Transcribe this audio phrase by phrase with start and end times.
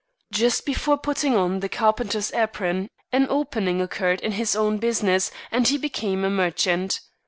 [0.31, 5.67] Just before putting on the carpenter's apron an opening occurred in his own business, and
[5.67, 7.01] he became a merchant.